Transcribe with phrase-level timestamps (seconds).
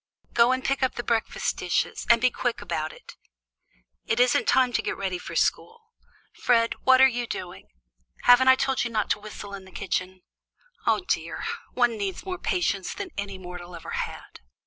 [0.33, 3.17] Go and pick up the breakfast dishes, and be quick about it.
[4.07, 5.91] It isn't time to get ready for school.
[6.33, 7.67] Fred, what are you doing?
[8.23, 10.23] Haven't I told you not to whistle in the kitchen?
[10.87, 11.43] Oh, dear!
[11.75, 14.39] one needs more patience than any mortal ever had!"